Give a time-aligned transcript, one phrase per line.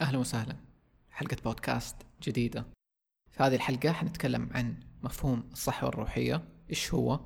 [0.00, 0.56] أهلا وسهلا.
[1.10, 2.66] حلقة بودكاست جديدة.
[3.30, 7.20] في هذه الحلقة حنتكلم عن مفهوم الصحوة الروحية إيش هو؟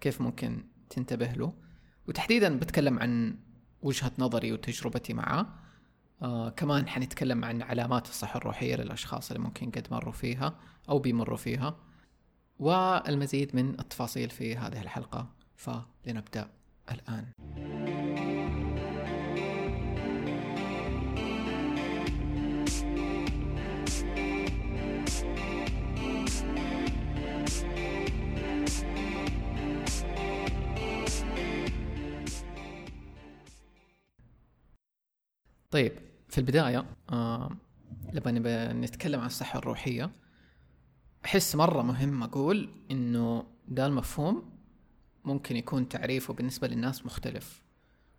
[0.00, 1.52] كيف ممكن تنتبه له؟
[2.08, 3.38] وتحديدا بتكلم عن
[3.82, 5.58] وجهة نظري وتجربتي معه.
[6.22, 10.58] آه كمان حنتكلم عن علامات الصحة الروحية للأشخاص اللي ممكن قد مروا فيها
[10.88, 11.76] أو بيمروا فيها.
[12.58, 15.30] والمزيد من التفاصيل في هذه الحلقة.
[15.56, 16.50] فلنبدأ
[16.90, 17.26] الآن.
[35.70, 35.92] طيب
[36.28, 37.50] في البداية آه
[38.12, 40.10] لما نتكلم عن الصحة الروحية
[41.24, 44.58] أحس مرة مهم أقول إنه ده المفهوم
[45.24, 47.62] ممكن يكون تعريفه بالنسبة للناس مختلف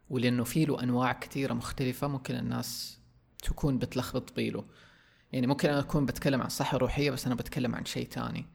[0.09, 2.99] ولأنه في له أنواع كثيرة مختلفة ممكن الناس
[3.43, 4.65] تكون بتلخبط بيله.
[5.31, 8.45] يعني ممكن أنا أكون بتكلم عن الصحة الروحية بس أنا بتكلم عن شيء تاني.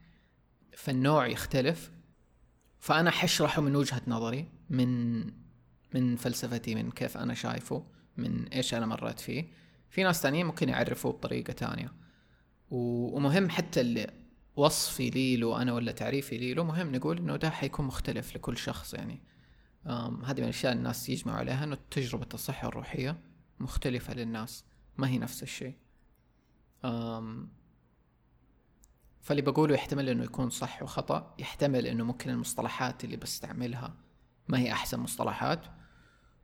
[0.77, 1.91] فالنوع يختلف
[2.79, 5.21] فأنا حشرحه من وجهة نظري من
[5.93, 7.85] من فلسفتي من كيف أنا شايفه.
[8.17, 9.47] من إيش أنا مريت فيه.
[9.89, 11.93] في ناس تانيين ممكن يعرفوه بطريقة تانية.
[12.69, 14.13] ومهم حتى اللي
[14.55, 18.57] وصفي لي له أنا ولا تعريفي لي له مهم نقول إنه ده حيكون مختلف لكل
[18.57, 19.21] شخص يعني.
[20.23, 23.19] هذه من الأشياء الناس يجمعوا عليها إنه تجربة الصحة الروحية
[23.59, 24.65] مختلفة للناس
[24.97, 25.75] ما هي نفس الشيء.
[29.21, 33.95] فاللي بقوله يحتمل إنه يكون صح وخطأ يحتمل إنه ممكن المصطلحات اللي بستعملها
[34.47, 35.65] ما هي أحسن مصطلحات.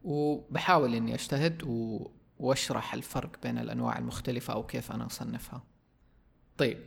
[0.03, 2.07] وبحاول إني أجتهد و...
[2.39, 5.63] وأشرح الفرق بين الأنواع المختلفة أو كيف أنا أصنفها.
[6.58, 6.77] طيب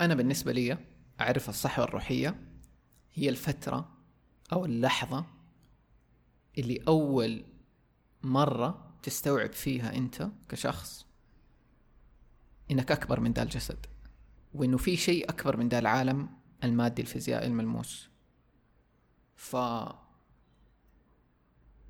[0.00, 0.78] أنا بالنسبة لي
[1.20, 2.40] أعرف الصحوة الروحية
[3.14, 3.88] هي الفترة
[4.52, 5.24] أو اللحظة
[6.58, 7.44] اللي أول
[8.22, 11.06] مرة تستوعب فيها أنت كشخص
[12.70, 13.86] إنك أكبر من ذا الجسد
[14.54, 16.28] وإنه في شيء أكبر من ذا العالم
[16.64, 18.08] المادي الفيزيائي الملموس.
[19.36, 19.56] ف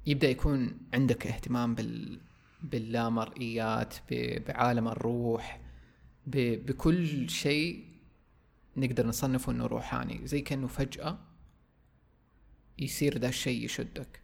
[0.06, 2.21] يبدأ يكون عندك اهتمام بال
[2.62, 3.94] باللامرئيات
[4.47, 5.61] بعالم الروح
[6.27, 7.87] بكل شيء
[8.77, 10.27] نقدر نصنفه إنه روحاني.
[10.27, 11.19] زي كأنه فجأة
[12.78, 14.21] يصير ذا الشيء يشدك.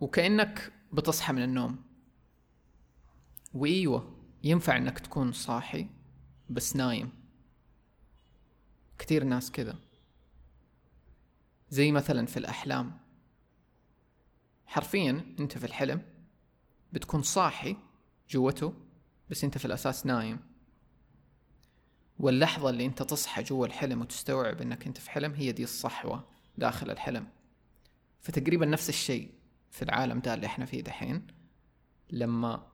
[0.00, 1.82] وكأنك بتصحى من النوم.
[3.54, 5.86] وإيوه ينفع إنك تكون صاحي
[6.50, 7.10] بس نايم.
[8.98, 9.78] كثير ناس كذا.
[11.70, 13.05] زي مثلا في الأحلام.
[14.66, 16.02] حرفيا أنت في الحلم
[16.92, 17.76] بتكون صاحي
[18.30, 18.74] جوته
[19.30, 20.38] بس أنت في الأساس نايم.
[22.18, 26.28] واللحظة اللي أنت تصحى جوا الحلم وتستوعب أنك أنت في حلم هي دي الصحوة
[26.58, 27.26] داخل الحلم.
[28.20, 29.30] فتقريبا نفس الشيء
[29.70, 31.26] في العالم ده اللي إحنا فيه دحين.
[32.10, 32.66] لما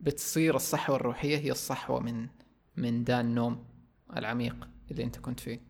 [0.00, 2.28] بتصير الصحوة الروحية هي الصحوة من
[2.76, 3.64] من دا النوم
[4.16, 5.69] العميق اللي أنت كنت فيه.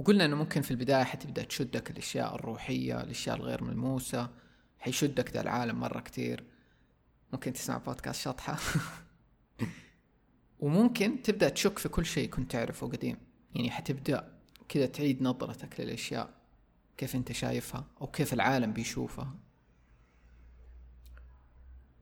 [0.00, 4.30] وقلنا إنه ممكن في البداية حتبدأ تشدك الأشياء الروحية الأشياء الغير ملموسة.
[4.78, 6.44] حيشدك ذا العالم مرة كتير.
[7.32, 8.58] ممكن تسمع بودكاست شطحة.
[10.60, 13.16] وممكن تبدأ تشك في كل شيء كنت تعرفه قديم.
[13.54, 14.38] يعني حتبدأ
[14.68, 16.30] كذا تعيد نظرتك للأشياء.
[16.96, 19.34] كيف أنت شايفها أو كيف العالم بيشوفها.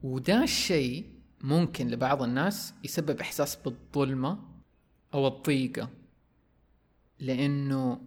[0.03, 1.09] وده الشيء
[1.41, 4.39] ممكن لبعض الناس يسبب إحساس بالظلمة
[5.13, 5.98] أو الضيقة.
[7.19, 8.01] لأنه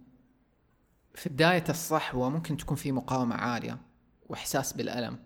[1.15, 3.81] في بداية الصحوة ممكن تكون في مقاومة عالية
[4.29, 5.19] وإحساس بالألم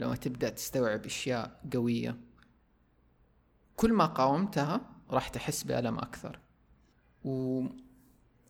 [0.00, 2.16] لما تبدأ تستوعب أشياء قوية.
[3.76, 4.80] كل ما قاومتها
[5.10, 6.38] راح تحس بألم أكثر.
[7.24, 7.64] و...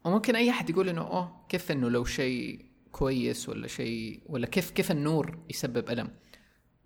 [0.04, 4.70] وممكن أي أحد يقول إنه أوه كيف إنه لو شيء كويس ولا شيء ولا كيف
[4.70, 6.10] كيف النور يسبب ألم؟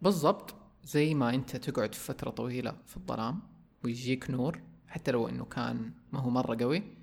[0.03, 0.55] بالضبط
[0.85, 3.43] زي ما أنت تقعد فترة طويلة في الظلام
[3.85, 7.02] ويجيك نور حتى لو إنه كان ما هو مرة قوي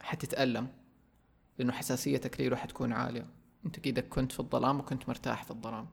[0.00, 0.68] حتتألم
[1.58, 3.26] لأنه حساسيتك له حتكون عالية.
[3.66, 5.88] أنت كذا كنت في الظلام وكنت مرتاح في الظلام.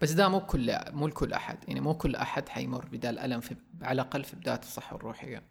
[0.00, 1.58] بس ده مو كل مو لكل أحد.
[1.68, 5.42] يعني مو كل أحد حيمر بدا الألم في على الأقل في بداية الصحة الروحية.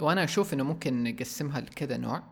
[0.00, 2.22] وأنا أشوف إنه ممكن نقسمها لكذا نوع.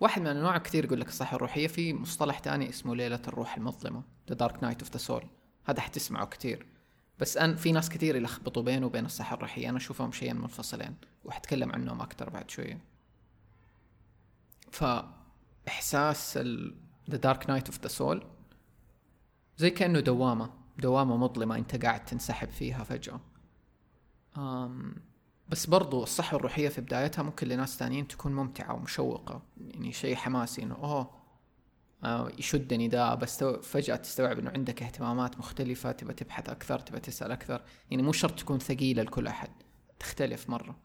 [0.00, 4.02] واحد من الأنواع كثير يقول لك الصحة الروحية في مصطلح تاني اسمه ليلة الروح المظلمة
[4.32, 5.24] The Dark Night of the Soul.
[5.64, 6.66] هذا حتسمعه كثير.
[7.18, 10.94] بس أن في ناس كثير يلخبطوا بينه وبين الصحة الروحية أنا أشوفهم شيئين منفصلين
[11.24, 12.78] وحتكلم عنهم أكتر بعد شوية
[14.70, 16.74] فإحساس ال
[17.10, 18.24] The Dark Night of the Soul
[19.58, 23.20] زي كأنه دوامة دوامة مظلمة أنت قاعد تنسحب فيها فجأة.
[24.36, 24.94] أم
[25.48, 30.62] بس برضو الصحة الروحية في بدايتها ممكن لناس تانيين تكون ممتعة ومشوقة يعني شيء حماسي
[30.62, 31.23] إنه أوه
[32.38, 37.62] يشدني ذا بس فجأة تستوعب إنه عندك اهتمامات مختلفة تبى تبحث أكثر تبى تسأل أكثر.
[37.90, 39.50] يعني مو شرط تكون ثقيلة لكل أحد
[39.98, 40.76] تختلف مرة.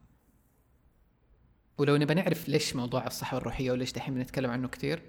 [1.77, 5.01] ولو نبى نعرف ليش موضوع الصحة الروحية وليش دحين بنتكلم عنه كثير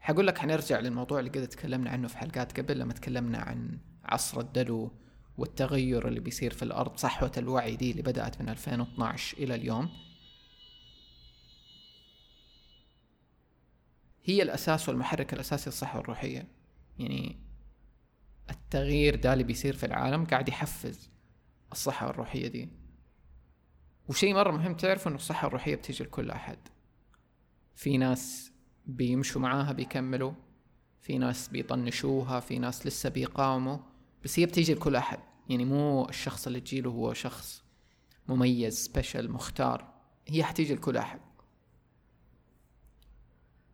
[0.00, 4.40] حقول لك حنرجع للموضوع اللي قد تكلمنا عنه في حلقات قبل لما تكلمنا عن عصر
[4.40, 4.92] الدلو
[5.38, 9.88] والتغير اللي بيصير في الأرض صحوة الوعي دي اللي بدأت من 2012 إلى اليوم.
[14.24, 16.48] هي الأساس والمحرك الأساسي للصحة الروحية
[16.98, 17.38] يعني
[18.50, 21.10] التغيير ده اللي بيصير في العالم قاعد يحفز
[21.72, 22.68] الصحة الروحية دي.
[24.08, 26.58] وشيء مرة مهم تعرفوا إنه الصحة الروحية بتيجي لكل أحد.
[27.74, 28.52] في ناس
[28.86, 30.32] بيمشوا معاها بيكملوا
[31.00, 33.78] في ناس بيطنشوها في ناس لسه بيقاوموا
[34.24, 35.18] بس هي بتيجي لكل أحد.
[35.48, 37.64] يعني مو الشخص اللي تجيله هو شخص
[38.28, 39.94] مميز سبيشل مختار.
[40.28, 41.20] هي حتيجي لكل أحد.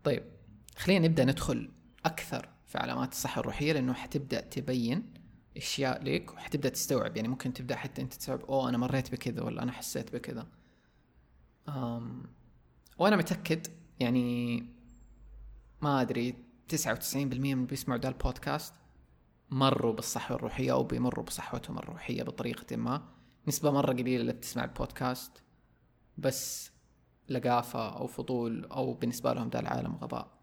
[0.05, 0.36] طيب.
[0.77, 1.71] خلينا نبدأ ندخل
[2.05, 5.15] أكثر في علامات الصحة الروحية لأنه حتبدأ تبين
[5.57, 7.17] أشياء لك وحتبدأ تستوعب.
[7.17, 10.47] يعني ممكن تبدأ حتى أنت تستوعب أوه أنا مريت بكذا ولا أنا حسيت بكذا.
[11.69, 12.23] أم
[12.99, 13.67] وأنا متأكد
[14.01, 14.59] يعني
[15.83, 16.07] ما
[16.93, 18.75] وتسعين بالمية من بيسمعوا ده البودكاست
[19.51, 23.03] مروا بالصحة الروحية أو بيمروا بصحوتهم الروحية بطريقة ما.
[23.49, 25.33] نسبة مرة قليلة اللي بتسمع البودكاست
[26.19, 26.71] بس
[27.29, 30.37] لقافة أو فضول أو بالنسبة لهم ده العالم غباء.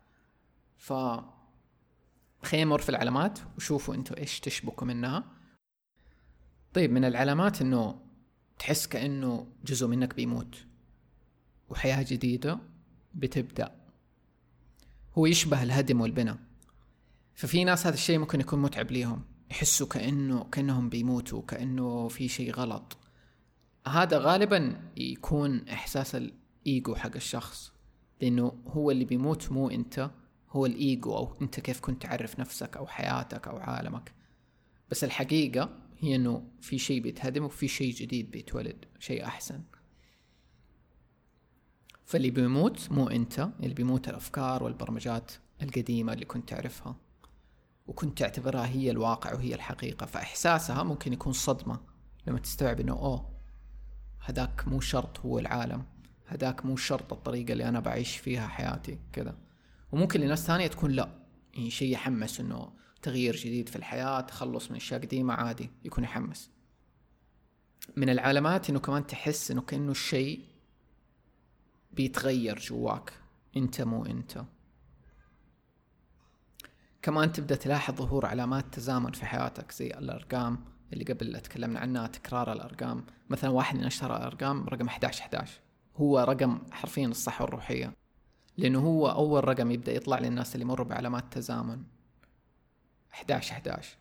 [0.78, 0.94] ف
[2.44, 5.24] خلينا نمر في العلامات وشوفوا أنتوا إيش تشبكوا منها
[6.74, 8.00] طيب من العلامات انه
[8.60, 10.66] تحس كأنه جزء منك بيموت
[11.70, 12.60] وحياة جديدة
[13.14, 13.76] بتبدأ.
[15.18, 16.38] هو يشبه الهدم والبناء.
[17.34, 22.52] ففي ناس هذا الشيء ممكن يكون متعب ليهم يحسوا كأنه كأنهم بيموتوا كأنه في شيء
[22.52, 22.98] غلط.
[23.88, 27.74] هذا غالبا يكون إحساس الإيجو حق الشخص
[28.22, 30.12] لأنه هو اللي بيموت مو أنت.
[30.54, 34.14] هو الإيجو أو أنت كيف كنت تعرف نفسك أو حياتك أو عالمك.
[34.92, 35.70] بس الحقيقة
[36.00, 39.62] هي أنه في شيء بيتهدم وفي شيء جديد بيتولد شيء أحسن.
[42.06, 46.96] فاللي بيموت مو أنت اللي بيموت الأفكار والبرمجات القديمة اللي كنت تعرفها.
[47.88, 50.06] وكنت تعتبرها هي الواقع وهي الحقيقة.
[50.06, 51.80] فإحساسها ممكن يكون صدمة
[52.28, 53.34] لما تستوعب إنه أوه
[54.20, 55.86] هذاك مو شرط هو العالم.
[56.26, 59.36] هذاك مو شرط الطريقة اللي أنا بعيش فيها حياتي كذا.
[59.94, 61.10] وممكن لناس ثانية تكون لا.
[61.54, 66.52] يعني شيء يحمس إنه تغيير جديد في الحياة تخلص من أشياء قديمة عادي يكون يحمس.
[67.96, 70.46] من العلامات إنه كمان تحس إنه كأنه الشيء
[71.92, 73.14] بيتغير جواك
[73.58, 74.44] أنت مو أنت.
[77.02, 82.54] كمان تبدأ تلاحظ ظهور علامات تزامن في حياتك زي الأرقام اللي قبل تكلمنا عنها تكرار
[82.54, 83.06] الأرقام.
[83.30, 85.60] مثلا واحد من أشهر الأرقام رقم 11 11
[85.96, 88.03] هو رقم حرفيا الصحة الروحية.
[88.58, 91.84] لأنه هو أول رقم يبدأ يطلع للناس اللي يمروا بعلامات تزامن.
[93.14, 93.98] 11 11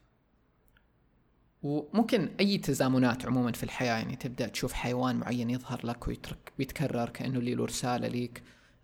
[1.62, 7.08] وممكن أي تزامنات عموما في الحياة يعني تبدأ تشوف حيوان معين يظهر لك ويترك ويتكرر
[7.08, 8.42] كأنه اللي له رسالة ليك.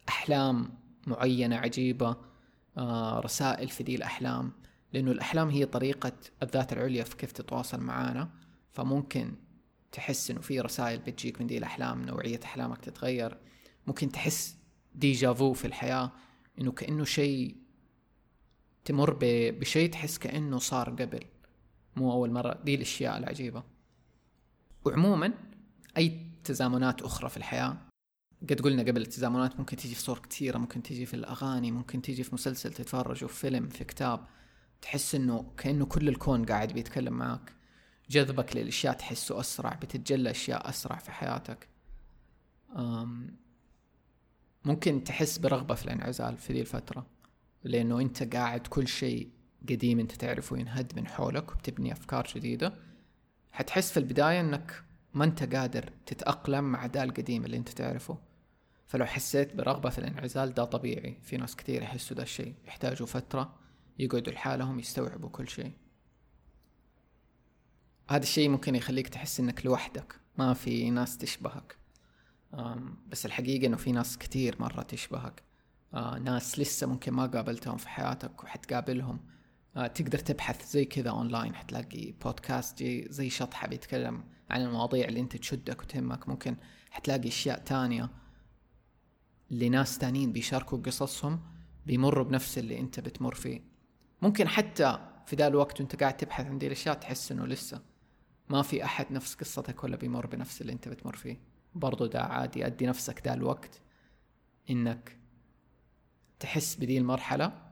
[0.08, 0.70] أحلام
[1.06, 2.16] معينة عجيبة
[2.76, 4.52] آه رسائل في دي الأحلام.
[4.92, 6.12] لأنه الأحلام هي طريقة
[6.42, 8.30] الذات العليا في كيف تتواصل معانا.
[8.72, 9.32] فممكن
[9.92, 13.38] تحس إنه في رسائل بتجيك من دي الأحلام نوعية أحلامك تتغير.
[13.86, 14.57] ممكن تحس
[14.98, 16.12] ديجافو في الحياة
[16.60, 17.56] إنه كأنه شيء
[18.84, 21.20] تمر بشيء تحس كأنه صار قبل
[21.96, 22.60] مو أول مرة.
[22.64, 23.62] دي الأشياء العجيبة.
[24.84, 25.34] وعموما
[25.96, 27.76] أي تزامنات أخرى في الحياة
[28.42, 32.24] قد قلنا قبل التزامنات ممكن تيجي في صور كثيرة ممكن تيجي في الأغاني ممكن تيجي
[32.24, 34.26] في مسلسل تتفرجه في فيلم في كتاب
[34.82, 37.52] تحس إنه كأنه كل الكون قاعد بيتكلم معك
[38.10, 41.68] جذبك للأشياء تحسه أسرع بتتجلى أشياء أسرع في حياتك.
[44.68, 47.06] ممكن تحس برغبة في الانعزال في ذي الفترة
[47.64, 49.30] لأنه أنت قاعد كل شيء
[49.68, 52.74] قديم أنت تعرفه ينهد من حولك وبتبني أفكار جديدة.
[53.52, 54.84] حتحس في البداية أنك
[55.14, 58.18] ما أنت قادر تتأقلم مع دا القديم اللي أنت تعرفه.
[58.86, 61.18] فلو حسيت برغبة في الانعزال ده طبيعي.
[61.22, 63.54] في ناس كثير يحسوا ده الشيء يحتاجوا فترة
[63.98, 65.72] يقعدوا لحالهم يستوعبوا كل شيء.
[68.10, 71.76] هذا الشيء ممكن يخليك تحس إنك لوحدك ما في ناس تشبهك.
[73.08, 75.42] بس الحقيقة إنه في ناس كثير مرة تشبهك.
[75.94, 79.20] آه ناس لسه ممكن ما قابلتهم في حياتك وحتقابلهم.
[79.76, 85.20] آه، تقدر تبحث زي كذا اونلاين حتلاقي بودكاست جي زي شطحة بيتكلم عن المواضيع اللي
[85.20, 86.28] أنت تشدك وتهمك.
[86.28, 86.56] ممكن
[86.90, 88.10] حتلاقي أشياء تانية
[89.50, 91.40] لناس تانيين بيشاركوا قصصهم
[91.86, 93.60] بيمروا بنفس اللي أنت بتمر فيه.
[94.22, 97.80] ممكن حتى في ذا الوقت وأنت قاعد تبحث عن دي الأشياء تحس إنه لسه
[98.48, 101.40] ما في أحد نفس قصتك ولا بيمر بنفس اللي أنت بتمر فيه.
[101.74, 103.80] برضو ده عادي أدي نفسك ذا الوقت
[104.70, 105.16] إنك
[106.40, 107.68] تحس بدي المرحلة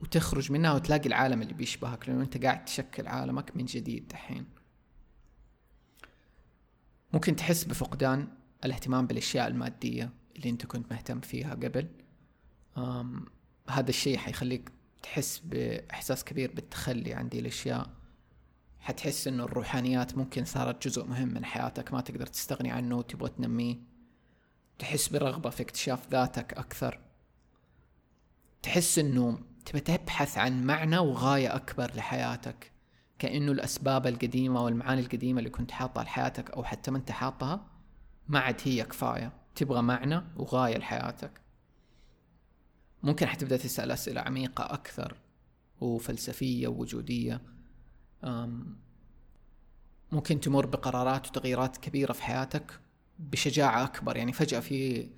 [0.00, 4.46] وتخرج منها وتلاقي العالم اللي بيشبهك لأنه أنت قاعد تشكل عالمك من جديد دحين.
[7.12, 8.28] ممكن تحس بفقدان
[8.64, 11.88] الاهتمام بالأشياء المادية اللي أنت كنت مهتم فيها قبل.
[13.70, 14.70] هذا الشيء حيخليك
[15.02, 17.90] تحس بإحساس كبير بالتخلي عن دي الأشياء.
[18.84, 23.76] حتحس إنه الروحانيات ممكن صارت جزء مهم من حياتك ما تقدر تستغني عنه وتبغى تنميه.
[24.78, 27.00] تحس برغبة في اكتشاف ذاتك أكثر.
[28.62, 32.72] تحس إنه تبى تبحث عن معنى وغاية أكبر لحياتك.
[33.18, 37.66] كأنه الأسباب القديمة والمعاني القديمة اللي كنت حاطها لحياتك أو حتى ما أنت حاطها
[38.28, 39.32] ما عاد هي كفاية.
[39.54, 41.40] تبغى معنى وغاية لحياتك.
[43.02, 45.16] ممكن حتبدأ تسأل أسئلة عميقة أكثر
[45.80, 47.53] وفلسفية ووجودية.
[50.12, 52.80] ممكن تمر بقرارات وتغييرات كبيرة في حياتك
[53.18, 54.16] بشجاعة أكبر.
[54.16, 55.08] يعني فجأة في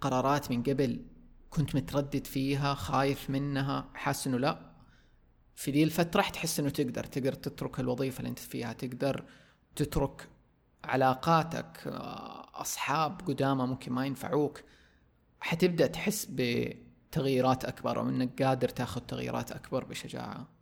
[0.00, 1.04] قرارات من قبل
[1.50, 4.68] كنت متردد فيها خايف منها حاسس إنه لا.
[5.56, 9.24] في دي الفترة حتحس إنه تقدر تقدر تترك الوظيفة اللي أنت فيها تقدر
[9.76, 10.28] تترك
[10.84, 11.86] علاقاتك
[12.54, 14.62] أصحاب قدامى ممكن ما ينفعوك.
[15.40, 20.57] حتبدأ تحس بتغييرات أكبر وإنك قادر تاخذ تغييرات أكبر بشجاعة.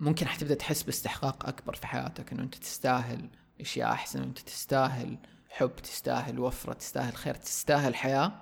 [0.00, 5.76] ممكن حتبدأ تحس باستحقاق أكبر في حياتك إنه أنت تستاهل أشياء أحسن أنت تستاهل حب
[5.76, 8.32] تستاهل وفرة تستاهل خير تستاهل حياة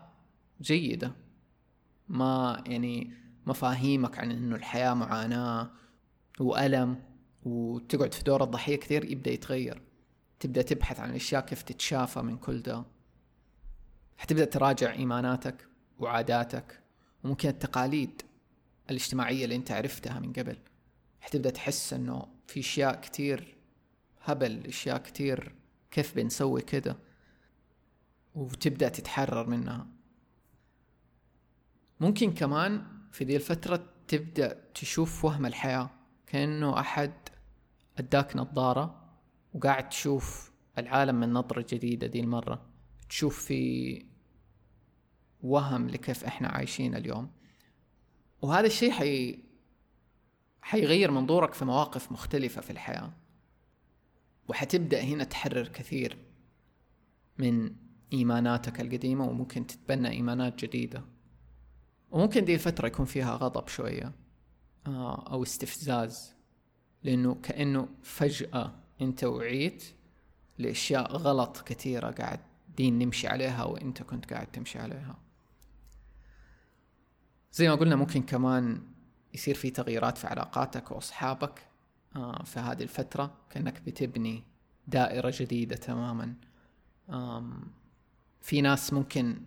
[0.60, 1.12] جيدة.
[2.08, 3.14] ما يعني
[3.46, 5.70] مفاهيمك عن إنه الحياة معاناة
[6.40, 7.02] وألم
[7.44, 9.82] وتقعد في دور الضحية كثير يبدأ يتغير.
[10.40, 12.84] تبدأ تبحث عن الأشياء كيف تتشافى من كل ده.
[14.16, 15.68] حتبدأ تراجع إيماناتك
[15.98, 16.80] وعاداتك
[17.24, 18.22] وممكن التقاليد
[18.90, 20.58] الاجتماعية اللي أنت عرفتها من قبل.
[21.24, 23.56] حتبدأ تحس إنه في أشياء كتير
[24.22, 25.54] هبل أشياء كتير
[25.90, 26.96] كيف بنسوي كده؟
[28.34, 29.86] وتبدأ تتحرر منها.
[32.00, 35.90] ممكن كمان في دي الفترة تبدأ تشوف وهم الحياة.
[36.26, 37.12] كأنه أحد
[37.98, 39.14] أداك نظارة
[39.54, 42.66] وقاعد تشوف العالم من نظرة جديدة دي المرة.
[43.08, 44.02] تشوف في
[45.42, 47.30] وهم لكيف إحنا عايشين اليوم.
[48.42, 49.44] وهذا الشيء حي
[50.64, 53.12] حيغير منظورك في مواقف مختلفة في الحياة.
[54.48, 56.18] وحتبدأ هنا تحرر كثير
[57.38, 57.76] من
[58.12, 61.04] إيماناتك القديمة وممكن تتبنى إيمانات جديدة.
[62.10, 64.12] وممكن دي الفترة يكون فيها غضب شوية
[64.86, 66.34] آه أو استفزاز
[67.02, 69.84] لأنه كأنه فجأة أنت وعيت
[70.58, 75.18] لأشياء غلط كثيرة قاعدين نمشي عليها وأنت كنت قاعد تمشي عليها.
[77.52, 78.93] زي ما قلنا ممكن كمان
[79.34, 81.66] يصير في تغييرات في علاقاتك وأصحابك
[82.16, 84.44] آه في هذه الفترة كأنك بتبني
[84.86, 86.34] دائرة جديدة تماما.
[88.40, 89.42] في ناس ممكن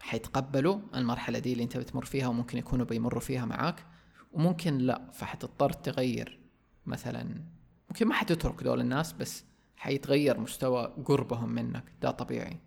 [0.00, 3.86] حيتقبلوا المرحلة دي اللي أنت بتمر فيها وممكن يكونوا بيمروا فيها معاك
[4.32, 6.38] وممكن لا فحتضطر تغير
[6.86, 7.40] مثلا
[7.90, 9.44] ممكن ما حتترك دول الناس بس
[9.76, 12.58] حيتغير مستوى قربهم منك ده طبيعي.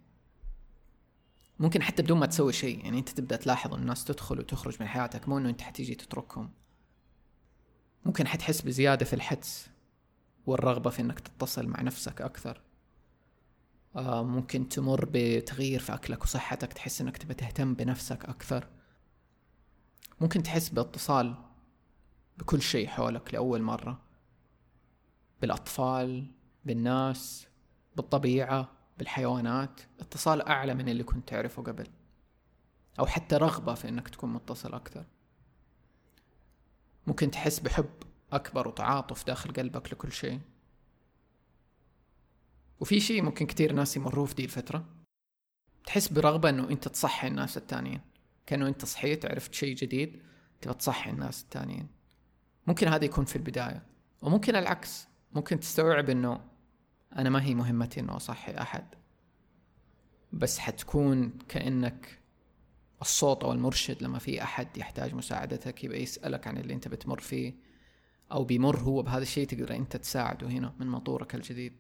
[1.60, 5.30] ممكن حتى بدون ما تسوي شيء يعني أنت تبدأ تلاحظ الناس تدخل وتخرج من حياتك
[5.30, 6.51] مو إنه أنت حتيجي تتركهم.
[8.06, 9.70] ممكن حتحس بزيادة في الحدس
[10.46, 12.62] والرغبة في إنك تتصل مع نفسك أكثر.
[13.96, 18.68] آه، ممكن تمر بتغيير في أكلك وصحتك تحس إنك تبى تهتم بنفسك أكثر.
[20.22, 21.36] ممكن تحس باتصال
[22.38, 24.01] بكل شيء حولك لأول مرة.
[25.42, 26.32] بالأطفال
[26.66, 27.48] بالناس
[27.96, 28.78] بالطبيعة.
[29.00, 31.88] بالحيوانات اتصال أعلى من اللي كنت تعرفه قبل.
[33.00, 35.06] أو حتى رغبة في إنك تكون متصل أكثر.
[37.08, 37.89] ممكن تحس بحب
[38.32, 40.39] أكبر وتعاطف داخل قلبك لكل شيء.
[42.79, 44.86] وفي شيء ممكن كثير ناس يمروا في دي الفترة.
[45.86, 48.01] تحس برغبة إنه أنت تصحي الناس التانيين.
[48.46, 50.22] كأنه أنت صحيت عرفت شيء جديد
[50.62, 51.88] تبى تصحي الناس التانيين.
[52.68, 53.84] ممكن هذا يكون في البداية.
[54.22, 55.08] وممكن العكس.
[55.32, 56.49] ممكن تستوعب إنه
[57.18, 58.86] أنا ما هي مهمتي إنه أصحي أحد.
[60.34, 62.20] بس حتكون كأنك
[63.01, 67.54] الصوت أو المرشد لما في أحد يحتاج مساعدتك يبقى يسألك عن اللي أنت بتمر فيه
[68.32, 71.74] أو بيمر هو بهذا الشيء تقدر أنت تساعده هنا من منظورك الجديد.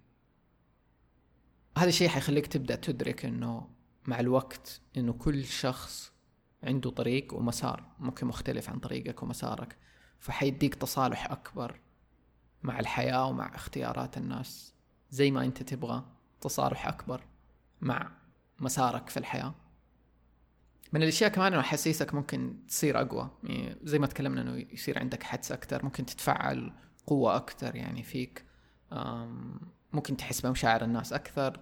[1.77, 3.67] هذا الشيء حيخليك تبدأ تدرك إنه
[4.07, 6.11] مع الوقت إنه كل شخص
[6.63, 9.77] عنده طريق ومسار ممكن مختلف عن طريقك ومسارك
[10.19, 11.79] فحيديك تصالح أكبر
[12.63, 14.73] مع الحياة ومع اختيارات الناس.
[15.09, 16.03] زي ما أنت تبغى
[16.41, 17.21] تصالح أكبر
[17.81, 18.11] مع
[18.59, 19.55] مسارك في الحياة.
[20.93, 23.29] من الأشياء كمان إنه أحاسيسك ممكن تصير أقوى.
[23.43, 26.73] يعني زي ما تكلمنا إنه يصير عندك حدس أكثر ممكن تتفعل
[27.07, 28.45] قوة أكثر يعني فيك.
[29.93, 31.59] ممكن تحس بمشاعر الناس أكثر.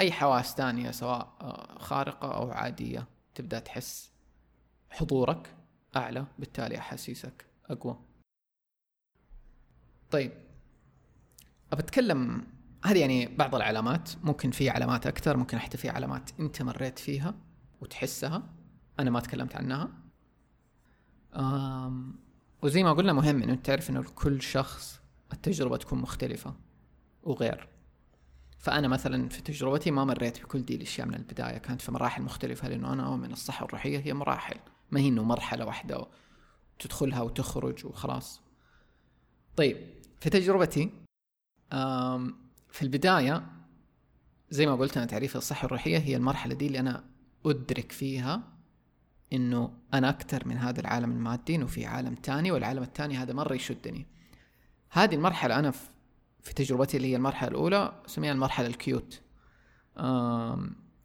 [0.00, 4.12] أي حواس تانية سواء آه، خارقة أو عادية تبدأ تحس
[4.90, 5.54] حضورك
[5.96, 7.98] أعلى بالتالي أحاسيسك أقوى.
[10.10, 10.32] طيب
[11.72, 12.46] ابى اتكلم
[12.86, 17.34] هذه يعني بعض العلامات ممكن في علامات أكثر ممكن حتى في علامات أنت مريت فيها
[17.80, 18.42] وتحسها
[19.00, 19.88] أنا ما تكلمت عنها.
[22.62, 25.00] وزي ما قلنا مهم إنه تعرف إنه لكل شخص
[25.32, 26.54] التجربة تكون مختلفة
[27.22, 27.68] وغير.
[28.58, 32.68] فأنا مثلا في تجربتي ما مريت بكل دي الأشياء من البداية كانت في مراحل مختلفة
[32.68, 34.56] لأنه أنا أؤمن الصحة الروحية هي مراحل
[34.90, 36.06] ما هي إنه مرحلة واحدة
[36.78, 38.40] تدخلها وتخرج وخلاص.
[39.56, 39.76] طيب
[40.20, 40.90] في تجربتي
[42.76, 43.46] في البداية
[44.50, 47.04] زي ما قلت أنا تعريف الصحة الروحية هي المرحلة دي اللي أنا
[47.46, 48.42] أدرك فيها
[49.32, 53.54] إنه أنا أكثر من هذا العالم المادي إنه في عالم تاني والعالم التاني هذا مرة
[53.54, 54.06] يشدني.
[54.90, 55.70] هذه المرحلة أنا
[56.40, 59.20] في تجربتي اللي هي المرحلة الأولى سميها المرحلة الكيوت.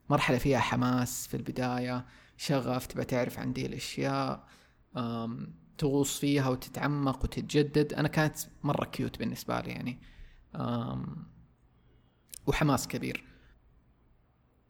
[0.10, 2.06] مرحلة فيها حماس في البداية
[2.38, 4.48] شغف تبى تعرف عن دي الأشياء
[5.78, 7.94] تغوص فيها وتتعمق وتتجدد.
[7.94, 10.00] أنا كانت مرة كيوت بالنسبة لي يعني.
[12.48, 13.24] وحماس كبير.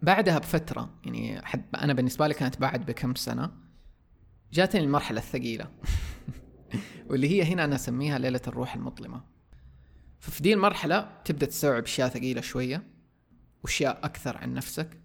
[0.02, 3.52] بعدها بفترة يعني حد أنا بالنسبة لي كانت بعد بكم سنة
[4.54, 5.72] جاتني المرحلة الثقيلة
[7.10, 9.24] واللي هي هنا أنا أسميها ليلة الروح المظلمة.
[10.20, 12.84] ففي دي المرحلة تبدأ تستوعب أشياء ثقيلة شوية
[13.64, 15.00] وأشياء أكثر عن نفسك.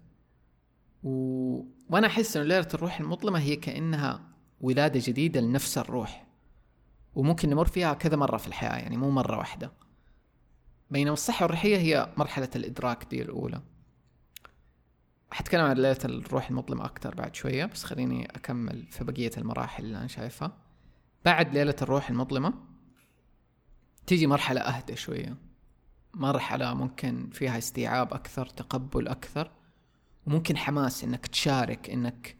[1.03, 1.09] و...
[1.89, 4.21] وأنا أحس إنه ليلة الروح المظلمة هي كأنها
[4.61, 6.27] ولادة جديدة لنفس الروح
[7.15, 9.71] وممكن نمر فيها كذا مرة في الحياة يعني مو مرة واحدة.
[10.91, 13.61] بينما الصحة الروحية هي مرحلة الإدراك دي الأولى.
[15.31, 19.97] حتكلم عن ليلة الروح المظلمة أكثر بعد شوية بس خليني أكمل في بقية المراحل اللي
[19.97, 20.57] أنا شايفها.
[21.25, 22.53] بعد ليلة الروح المظلمة
[24.07, 25.37] تيجي مرحلة أهدى شوية.
[26.13, 29.51] مرحلة ممكن فيها استيعاب أكثر تقبل أكثر
[30.25, 32.37] وممكن حماس إنك تشارك إنك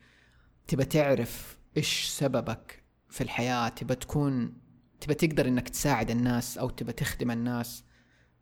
[0.68, 4.54] تبى تعرف إيش سببك في الحياة تبى تكون
[5.00, 7.84] تبى تقدر إنك تساعد الناس أو تبى تخدم الناس.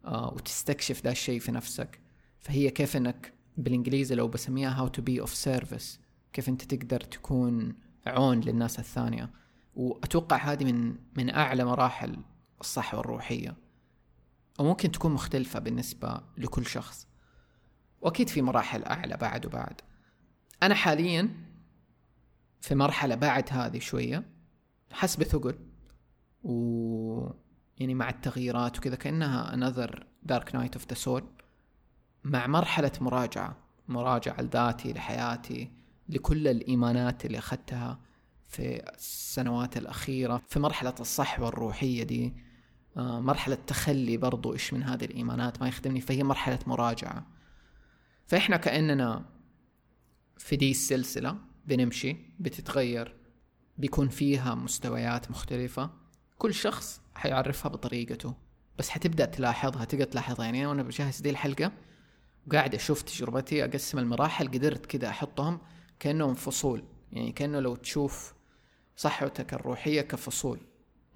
[0.07, 1.99] وتستكشف ذا الشيء في نفسك.
[2.39, 5.99] فهي كيف إنك بالإنجليزي لو بسميها how to be of service
[6.34, 7.75] كيف أنت تقدر تكون
[8.08, 9.30] عون للناس الثانية.
[9.75, 12.17] وأتوقع هذه من من أعلى مراحل
[12.62, 13.56] الصحة الروحية.
[14.60, 17.08] وممكن تكون مختلفة بالنسبة لكل شخص.
[18.01, 19.82] وأكيد في مراحل أعلى بعد وبعد.
[20.63, 21.30] أنا حاليا
[22.62, 24.23] في مرحلة بعد هذه شوية
[24.91, 25.56] حس بثقل
[26.43, 27.14] و
[27.77, 29.91] يعني مع التغييرات وكذا كأنها another
[30.31, 31.23] dark night of the soul
[32.23, 33.57] مع مرحلة مراجعة
[33.88, 35.71] مراجعة لذاتي لحياتي
[36.09, 37.99] لكل الإيمانات اللي أخذتها
[38.47, 42.33] في السنوات الأخيرة في مرحلة الصحوة الروحية دي.
[42.97, 47.27] آه، مرحلة تخلي برضو إيش من هذه الإيمانات ما يخدمني فهي مرحلة مراجعة.
[48.27, 49.25] فإحنا كأننا
[50.38, 53.15] في دي السلسلة بنمشي بتتغير
[53.77, 55.89] بيكون فيها مستويات مختلفة.
[56.38, 58.34] كل شخص حيعرفها بطريقته.
[58.78, 60.45] بس حتبدأ تلاحظها تقدر تلاحظها.
[60.45, 61.71] يعني وأنا بجهز دي الحلقة
[62.47, 65.60] وقاعد أشوف تجربتي أقسم المراحل قدرت كذا أحطهم
[65.99, 66.84] كأنهم فصول.
[67.12, 68.34] يعني كأنه لو تشوف
[68.95, 70.60] صحتك الروحية كفصول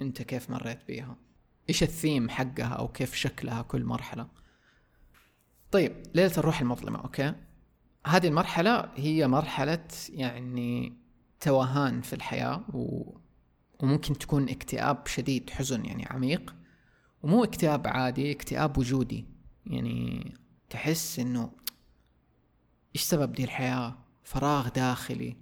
[0.01, 1.15] أنت كيف مريت بيها؟
[1.69, 4.27] إيش الثيم حقها أو كيف شكلها كل مرحلة؟
[5.71, 7.33] طيب ليلة الروح المظلمة أوكي؟
[8.07, 10.93] هذه المرحلة هي مرحلة يعني
[11.39, 13.11] توهان في الحياة و...
[13.79, 16.55] وممكن تكون اكتئاب شديد حزن يعني عميق.
[17.23, 19.25] ومو اكتئاب عادي اكتئاب وجودي.
[19.65, 20.33] يعني
[20.69, 21.51] تحس إنه
[22.95, 25.35] إيش سبب دي الحياة؟ فراغ داخلي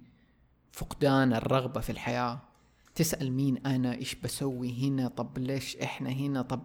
[0.72, 2.40] فقدان الرغبة في الحياة.
[2.94, 6.62] تسأل مين أنا؟ إيش بسوي هنا؟ طب ليش إحنا هنا؟ طب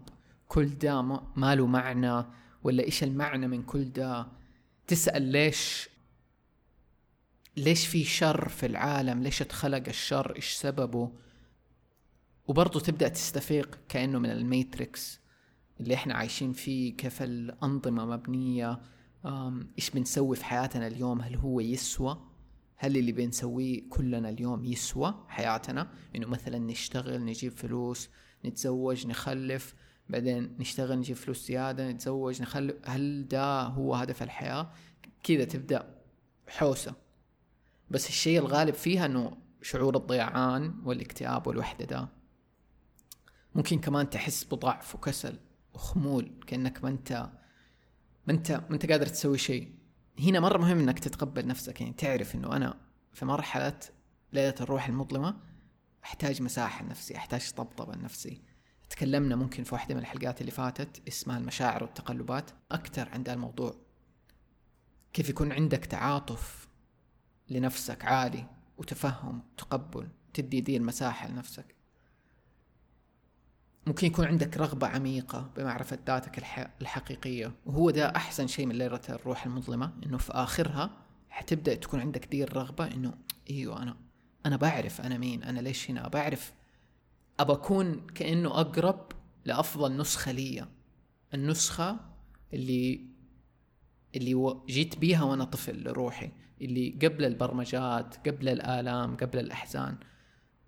[0.47, 1.01] كل ده
[1.35, 2.25] ما له معنى
[2.63, 4.27] ولا إيش المعنى من كل ده؟
[4.87, 5.89] تسأل ليش
[7.57, 11.11] ليش في شر في العالم؟ ليش اتخلق الشر؟ إيش سببه؟
[12.47, 15.19] وبرضه تبدأ تستفيق كأنه من الميتريكس
[15.79, 18.79] اللي إحنا عايشين فيه كيف الأنظمة مبنية
[19.77, 22.21] إيش بنسوي في حياتنا اليوم هل هو يسوى؟
[22.75, 28.09] هل اللي بنسويه كلنا اليوم يسوى حياتنا؟ إنه مثلا نشتغل نجيب فلوس
[28.45, 29.75] نتزوج نخلف
[30.09, 32.75] بعدين نشتغل نجيب فلوس زيادة نتزوج نخلف.
[32.85, 34.71] هل ده هو هدف الحياة؟
[35.23, 35.95] كذا تبدأ
[36.47, 36.93] حوسة.
[37.89, 42.22] بس الشيء الغالب فيها إنه شعور الضيعان والاكتئاب والوحدة ده.
[43.55, 45.39] ممكن كمان تحس بضعف وكسل
[45.73, 47.29] وخمول كأنك ما انت
[48.27, 49.75] ما انت ما أنت قادر تسوي شيء.
[50.19, 52.77] هنا مرة مهم إنك تتقبل نفسك يعني تعرف إنه أنا
[53.13, 53.79] في مرحلة
[54.33, 55.37] ليلة الروح المظلمة
[56.03, 58.41] أحتاج مساحة لنفسي أحتاج طبطبة لنفسي.
[58.89, 63.75] تكلمنا ممكن في واحدة من الحلقات اللي فاتت اسمها المشاعر والتقلبات أكثر عند الموضوع.
[65.13, 66.67] كيف يكون عندك تعاطف
[67.49, 71.75] لنفسك عالي وتفهم تقبل تدي دي المساحة لنفسك.
[73.87, 76.43] ممكن يكون عندك رغبة عميقة بمعرفة ذاتك
[76.81, 77.51] الحقيقية.
[77.65, 80.89] وهو ده أحسن شيء من ليلة الروح المظلمة إنه في آخرها
[81.29, 83.13] حتبدأ تكون عندك دي الرغبة إنه
[83.49, 83.97] أيوة أنا
[84.45, 86.53] أنا بعرف أنا مين أنا ليش هنا؟ بعرف.
[87.39, 89.11] أبى أكون كأنه أقرب
[89.45, 90.67] لأفضل نسخة لي
[91.33, 91.97] النسخة
[92.53, 93.07] اللي
[94.15, 99.97] اللي جيت بيها وأنا طفل لروحي اللي قبل البرمجات قبل الآلام قبل الأحزان.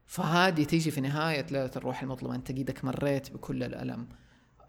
[0.06, 2.36] فهذه تيجي في نهاية ليلة الروح المظلمة.
[2.36, 4.08] أنت قيدك مريت بكل الألم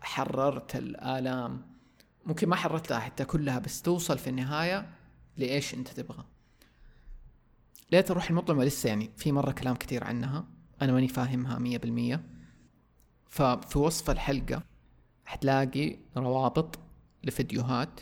[0.01, 1.67] حررت الآلام.
[2.27, 4.89] ممكن ما حررتها حتى كلها بس توصل في النهاية
[5.37, 6.25] لإيش أنت تبغى.
[7.93, 10.45] ليلة الروح المظلمة لسه يعني في مرة كلام كثير عنها.
[10.83, 12.25] أنا ماني فاهمها مية بالمية.
[13.29, 14.63] ففي وصف الحلقة
[15.25, 16.79] حتلاقي روابط
[17.25, 18.01] لفيديوهات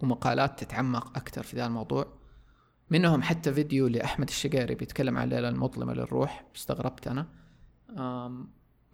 [0.00, 2.21] ومقالات تتعمق أكثر في ذا الموضوع.
[2.92, 6.44] منهم حتى فيديو لأحمد الشقيري بيتكلم عن الليلة المظلمة للروح.
[6.56, 7.26] استغربت أنا.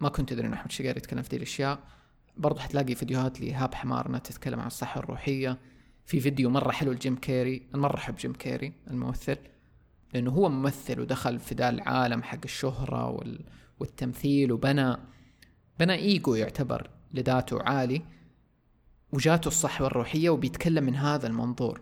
[0.00, 1.78] ما كنت أدري إن أحمد الشقيري يتكلم في دي الأشياء.
[2.36, 5.58] برضه حتلاقي فيديوهات لإيهاب حمارنة تتكلم عن الصحوة الروحية.
[6.06, 7.62] في فيديو مرة حلو لجيم كيري.
[7.74, 9.36] أنا مرة أحب جيم كيري الممثل
[10.14, 13.44] لأنه هو ممثل ودخل في ذا العالم حق الشهرة وال...
[13.80, 14.96] والتمثيل وبنى
[15.78, 18.02] بنى إيجو يعتبر لذاته عالي.
[19.12, 21.80] وجاته الصحوة الروحية وبيتكلم من هذا المنظور.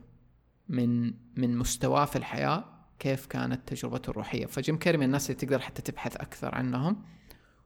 [0.68, 2.64] من من مستواه في الحياة
[2.98, 4.46] كيف كانت تجربته الروحية.
[4.46, 7.04] فجيم كيري من الناس اللي تقدر حتى تبحث أكثر عنهم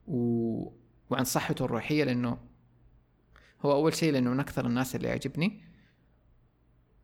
[0.06, 0.80] و...
[1.10, 2.38] وعن صحته الروحية لأنه
[3.62, 5.64] هو أول شيء لأنه من أكثر الناس اللي يعجبني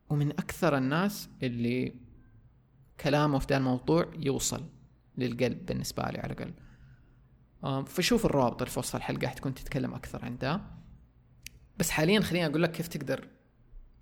[0.09, 1.93] ومن أكثر الناس اللي
[2.99, 4.69] كلامه في ذا الموضوع يوصل
[5.17, 6.53] للقلب بالنسبة لي على الأقل
[7.85, 10.61] فشوف الروابط اللي في وصف الحلقة حتكون تتكلم أكثر عن ده
[11.77, 13.27] بس حاليا خليني أقول لك كيف تقدر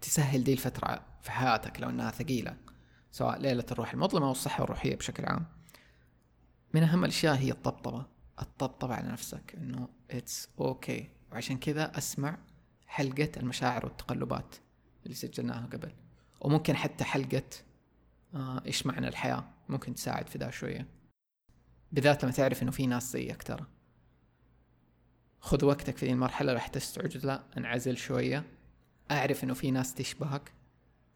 [0.02, 2.58] تسهل دي الفترة في حياتك لو إنها ثقيلة
[3.12, 5.46] سواء ليلة الروح المظلمة أو الصحوة الروحية بشكل عام.
[6.74, 8.06] من أهم الأشياء هي الطبطبة
[8.42, 11.32] الطبطبة على نفسك إنه it's okay okay.
[11.32, 12.38] وعشان كذا أسمع
[12.88, 14.56] حلقة المشاعر والتقلبات
[15.04, 15.92] اللي سجلناها قبل.
[16.42, 17.44] وممكن حتى حلقة
[18.34, 20.88] آه إيش معنى الحياة؟ ممكن تساعد في ذا شوية.
[21.92, 23.66] بالذات لما تعرف إنه في ناس زيك ترى.
[25.40, 27.40] خذ وقتك في المرحلة راح تستعجل.
[27.58, 28.44] انعزل شوية.
[29.12, 30.52] أعرف إنه في ناس تشبهك.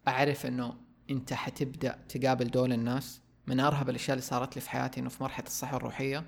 [0.07, 0.75] أعرف إنه
[1.09, 3.21] أنت حتبدأ تقابل دول الناس.
[3.47, 6.25] من أرهب الأشياء اللي صارت لي في حياتي إنه في مرحلة الصحة الروحية.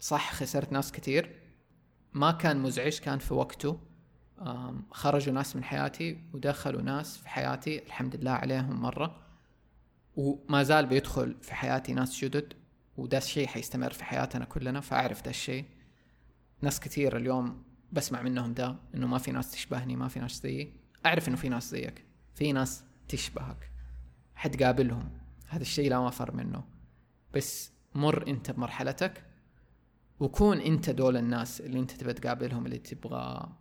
[0.00, 1.40] صح خسرت ناس كتير.
[2.12, 3.80] ما كان مزعج كان في وقته.
[4.90, 7.82] خرجوا ناس من حياتي ودخلوا ناس في حياتي.
[7.82, 9.20] الحمد لله عليهم مرة.
[10.16, 12.54] وما زال بيدخل في حياتي ناس جدد
[12.96, 15.64] وده الشيء حيستمر في حياتنا كلنا فأعرف ده الشيء.
[16.62, 17.62] ناس كثير اليوم
[17.94, 20.72] بسمع منهم ده إنه ما في ناس تشبهني ما في ناس زيي.
[21.06, 22.04] أعرف إنه في ناس زيك.
[22.34, 23.70] في ناس تشبهك.
[24.34, 25.10] حتقابلهم
[25.48, 26.64] هذا الشيء لا مفر منه.
[27.34, 29.24] بس مر أنت بمرحلتك
[30.20, 33.52] وكون أنت دول الناس اللي أنت تبى تقابلهم اللي تبغى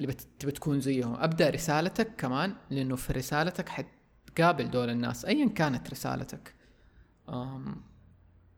[0.00, 1.14] اللي تبى تكون زيهم.
[1.14, 6.54] أبدأ رسالتك كمان لأنه في رسالتك حتقابل دول الناس ايا كانت رسالتك.
[7.28, 7.82] أم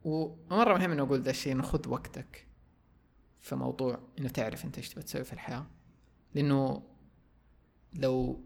[0.05, 2.50] ومرة مهم إنه أقول ذا الشيء إنه خذ وقتك.
[3.41, 5.67] في موضوع إنه تعرف أنت إيش تبى تسوي في الحياة.
[6.35, 6.83] لأنه
[7.95, 8.45] لو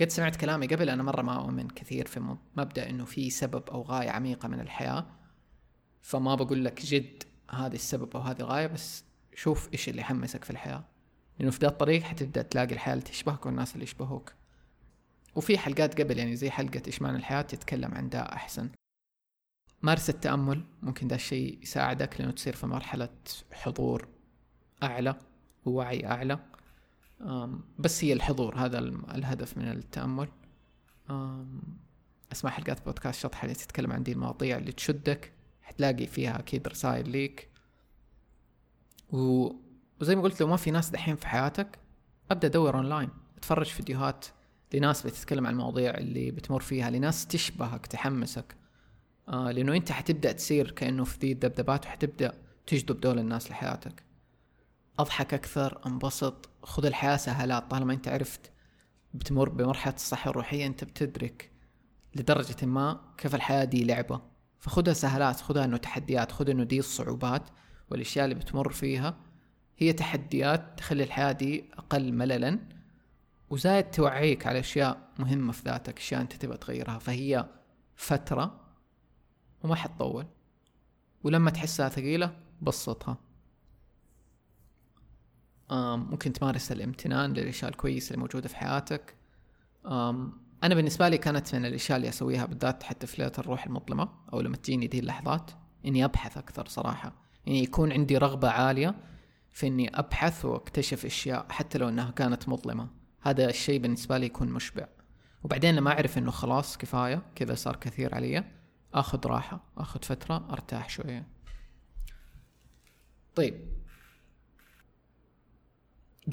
[0.00, 3.82] قد سمعت كلامي قبل أنا مرة ما أؤمن كثير في مبدأ إنه في سبب أو
[3.82, 5.06] غاية عميقة من الحياة.
[6.02, 10.50] فما بقول لك جد هذا السبب أو هذه الغاية بس شوف إيش اللي يحمسك في
[10.50, 10.84] الحياة.
[11.38, 14.32] لأنه في ذا الطريق حتبدأ تلاقي الحياة اللي تشبهك والناس اللي يشبهوك.
[15.34, 18.70] وفي حلقات قبل يعني زي حلقة إيش معنى الحياة تتكلم عن ده أحسن.
[19.82, 23.08] مارس التأمل ممكن ده الشيء يساعدك لأنه تصير في مرحلة
[23.52, 24.08] حضور
[24.82, 25.16] أعلى
[25.64, 26.38] ووعي أعلى.
[27.78, 30.28] بس هي الحضور هذا الهدف من التأمل.
[32.32, 37.08] أسمع حلقات بودكاست شطحة اللي تتكلم عن دي المواضيع اللي تشدك حتلاقي فيها أكيد رسائل
[37.08, 37.50] ليك.
[39.08, 41.78] وزي ما قلت لو ما في ناس دحين في حياتك
[42.30, 44.26] أبدأ دور أونلاين أتفرج فيديوهات
[44.74, 48.59] لناس بتتكلم عن المواضيع اللي بتمر فيها لناس تشبهك تحمسك.
[49.30, 52.32] آه لأنه أنت حتبدأ تصير كأنه في ذي الذبذبات وحتبدأ
[52.66, 54.02] تجذب دول الناس لحياتك.
[54.98, 56.48] أضحك أكثر أنبسط.
[56.62, 58.50] خذ الحياة سهلات طالما أنت عرفت
[59.14, 61.50] بتمر بمرحلة الصحة الروحية أنت بتدرك
[62.16, 64.20] لدرجة ما كيف الحياة دي لعبة.
[64.58, 67.42] فخذها سهلات خذها إنه تحديات خذ إنه دي الصعوبات
[67.90, 69.16] والأشياء اللي بتمر فيها.
[69.78, 72.58] هي تحديات تخلي الحياة دي أقل مللا
[73.50, 76.98] وزايد توعيك على أشياء مهمة في ذاتك أشياء أنت تبغى تغيرها.
[76.98, 77.46] فهي
[77.96, 78.59] فترة
[79.62, 80.26] وما حتطول.
[81.24, 83.16] ولما تحسها ثقيلة بسطها.
[85.96, 89.16] ممكن تمارس الامتنان للإشياء الكويسة اللي موجوده في حياتك.
[90.64, 94.40] أنا بالنسبة لي كانت من الإشياء اللي أسويها بالذات حتى في ليلة الروح المظلمة أو
[94.40, 95.50] لما تجيني دي اللحظات
[95.86, 97.12] إني أبحث أكثر صراحة.
[97.46, 98.94] يعني يكون عندي رغبة عالية
[99.50, 102.88] في إني أبحث وأكتشف أشياء حتى لو إنها كانت مظلمة.
[103.20, 104.86] هذا الشيء بالنسبة لي يكون مشبع.
[105.44, 108.44] وبعدين لما أعرف إنه خلاص كفاية كذا صار كثير علي
[108.94, 111.26] آخذ راحة آخذ فترة أرتاح شوية.
[113.34, 113.54] طيب.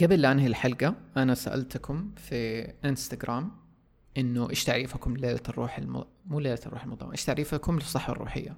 [0.02, 3.52] قبل لا أنهي الحلقة أنا سألتكم في إنستغرام
[4.18, 6.06] إنه إيش تعريفكم لليلة الروح الم...
[6.26, 8.58] مو ليلة الروح المظلمة إيش تعريفكم للصحة الروحية؟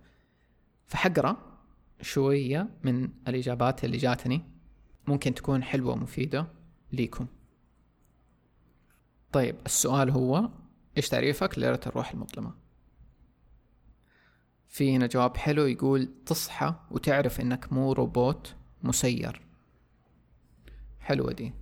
[0.87, 1.37] فحقرا
[2.01, 4.41] شوية من الإجابات اللي جاتني
[5.07, 6.47] ممكن تكون حلوة ومفيدة
[6.91, 7.27] ليكم.
[9.31, 10.49] طيب السؤال هو
[10.97, 12.68] إيش تعريفك لليله الروح المظلمة؟
[14.69, 19.41] في هنا جواب حلو يقول تصحى وتعرف إنك مو روبوت مسير.
[20.99, 21.53] حلوة دي.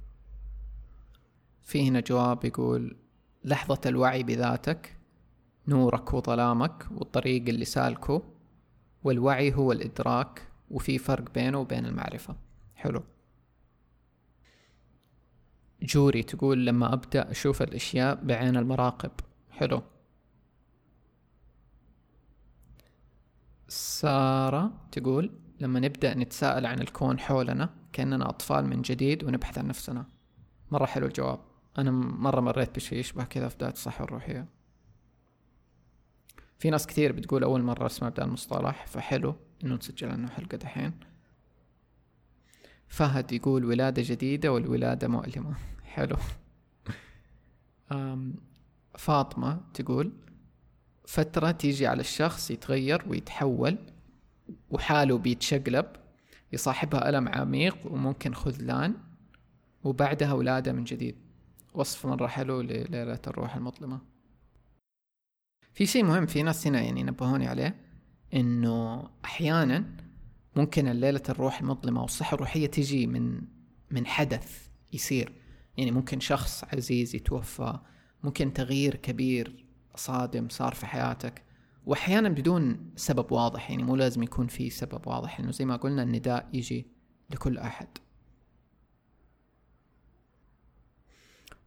[1.63, 2.97] في هنا جواب يقول
[3.43, 4.97] لحظة الوعي بذاتك
[5.67, 8.23] نورك وظلامك والطريق اللي سالكه
[9.03, 12.35] والوعي هو الإدراك وفي فرق بينه وبين المعرفة.
[12.75, 13.03] حلو.
[15.81, 19.11] جوري تقول لما أبدأ أشوف الأشياء بعين المراقب.
[19.51, 19.81] حلو.
[23.67, 30.05] سارة تقول لما نبدأ نتساءل عن الكون حولنا كأننا أطفال من جديد ونبحث عن نفسنا.
[30.71, 31.39] مرة حلو الجواب.
[31.77, 34.45] أنا مرة مريت بشيء يشبه كذا في بداية الصحة الروحية.
[36.59, 40.91] في ناس كثير بتقول أول مرة أسمع بدا المصطلح فحلو إنه نسجل عنه حلقة دحين.
[42.87, 45.55] فهد يقول ولادة جديدة والولادة مؤلمة
[45.93, 46.17] حلو.
[48.97, 50.11] فاطمة تقول
[51.07, 53.77] فترة تيجي على الشخص يتغير ويتحول
[54.69, 55.85] وحاله بيتشقلب
[56.53, 58.93] يصاحبها ألم عميق وممكن خذلان
[59.83, 61.15] وبعدها ولادة من جديد.
[61.73, 63.99] وصف مرة حلو لليلة الروح المظلمة.
[65.73, 67.75] في شيء مهم في ناس هنا يعني نبهوني عليه
[68.33, 69.85] إنه أحيانا
[70.55, 73.41] ممكن الليلة الروح المظلمة والصحة الروحية تجي من
[73.91, 75.33] من حدث يصير.
[75.77, 77.79] يعني ممكن شخص عزيز يتوفى
[78.23, 79.66] ممكن تغيير كبير
[79.97, 81.43] صادم صار في حياتك.
[81.85, 86.03] واحيانا بدون سبب واضح يعني مو لازم يكون في سبب واضح لأنه زي ما قلنا
[86.03, 86.87] النداء يجي
[87.29, 87.87] لكل أحد.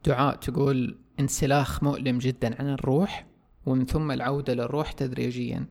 [0.05, 3.25] دعاء تقول انسلاخ مؤلم جدا عن الروح
[3.65, 5.65] ومن ثم العودة للروح تدريجيا.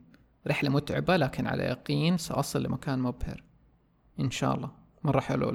[0.47, 3.45] رحلة متعبة لكن على يقين سأصل لمكان مبهر.
[4.21, 4.71] إن شاء الله.
[5.05, 5.51] مرة حلو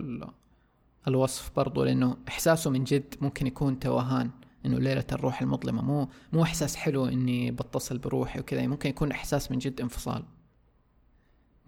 [1.08, 4.32] الوصف برضو لأنه إحساسه من جد ممكن يكون توهان.
[4.66, 9.12] إنه ليلة الروح المظلمة مو مو إحساس حلو إني بتصل بروحي وكذا يعني ممكن يكون
[9.12, 10.24] إحساس من جد انفصال.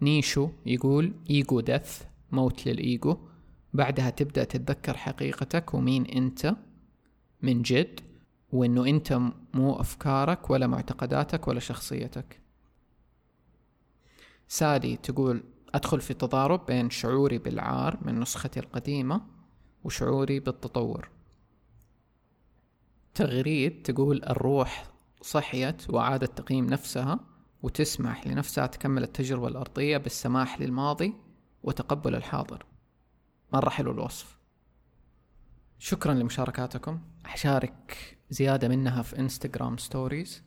[0.02, 3.18] نيشو يقول إيجو دث موت للإيجو
[3.74, 6.56] بعدها تبدأ تتذكر حقيقتك ومين أنت
[7.42, 8.00] من جد
[8.52, 9.20] وإنه أنت
[9.54, 12.40] مو أفكارك ولا معتقداتك ولا شخصيتك.
[14.48, 15.42] سادي تقول
[15.74, 19.20] أدخل في تضارب بين شعوري بالعار من نسختي القديمة
[19.84, 21.08] وشعوري بالتطور
[23.18, 24.90] تغريد تقول الروح
[25.22, 27.20] صحيت وعادت تقييم نفسها
[27.62, 31.14] وتسمح لنفسها تكمل التجربة الأرضية بالسماح للماضي
[31.62, 32.66] وتقبل الحاضر.
[33.52, 34.38] مرة حلو الوصف.
[35.78, 37.00] شكرا لمشاركاتكم.
[37.24, 40.42] حشارك زيادة منها في انستغرام ستوريز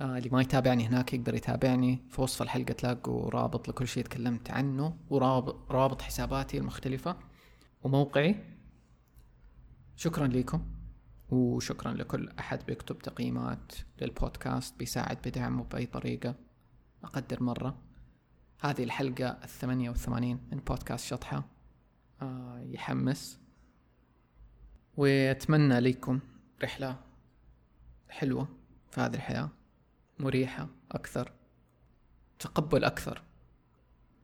[0.00, 2.02] آه اللي ما يتابعني هناك يقدر يتابعني.
[2.10, 7.16] في وصف الحلقة تلاقوا رابط لكل شيء تكلمت عنه ورابط رابط حساباتي المختلفة
[7.82, 8.36] وموقعي.
[9.96, 10.79] شكرا لكم.
[11.30, 16.34] وشكرا لكل أحد بيكتب تقييمات للبودكاست بيساعد بدعمه بأي طريقة
[17.04, 17.78] أقدر مرة.
[18.60, 21.44] هذه الحلقة الثمانية والثمانين من بودكاست شطحة.
[22.22, 23.40] آه يحمس.
[24.96, 26.20] وأتمنى لكم
[26.62, 26.96] رحلة
[28.08, 28.48] حلوة
[28.90, 29.48] في هذه الحياة
[30.18, 31.32] مريحة أكثر
[32.38, 33.22] تقبل أكثر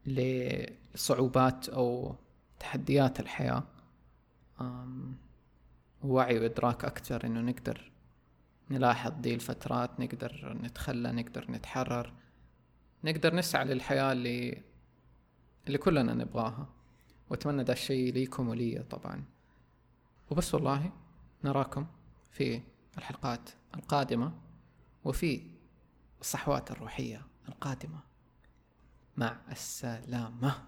[0.05, 2.15] لصعوبات أو
[2.59, 3.63] تحديات الحياة.
[6.03, 7.91] ووعي وإدراك أكثر إنه نقدر
[8.71, 12.13] نلاحظ دي الفترات نقدر نتخلى نقدر نتحرر
[13.03, 14.63] نقدر نسعى للحياة اللي
[15.67, 16.67] اللي كلنا نبغاها.
[17.29, 19.23] وأتمنى ده الشيء ليكم ولي طبعا.
[20.29, 20.91] وبس والله
[21.43, 21.87] نراكم
[22.31, 22.61] في
[22.97, 24.33] الحلقات القادمة
[25.03, 25.41] وفي
[26.21, 27.99] الصحوات الروحية القادمة.
[29.17, 30.67] مع السلامة.